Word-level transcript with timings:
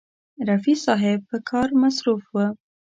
رفیع 0.49 0.75
صاحب 0.85 1.19
په 1.29 1.37
کار 1.49 1.69
مصروف 1.81 2.23
و. 2.33 2.35